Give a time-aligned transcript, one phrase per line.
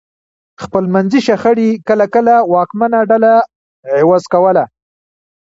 [0.63, 3.33] خپلمنځي شخړې کله کله واکمنه ډله
[3.99, 4.63] عوض کوله.